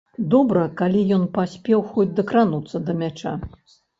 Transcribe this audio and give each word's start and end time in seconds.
Добра 0.33 0.61
калі 0.79 1.01
ён 1.17 1.27
паспеў 1.35 1.83
хоць 1.91 2.07
дакрануцца 2.21 2.81
да 2.89 2.95
мяча. 3.05 3.37